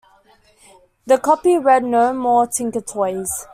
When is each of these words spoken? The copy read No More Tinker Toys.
The 1.05 1.19
copy 1.19 1.59
read 1.59 1.83
No 1.83 2.11
More 2.11 2.47
Tinker 2.47 2.81
Toys. 2.81 3.45